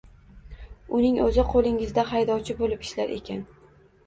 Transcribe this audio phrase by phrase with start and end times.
[0.99, 3.47] Uning o`zi qo`lingizda haydovchi bo`lib ishlar ekan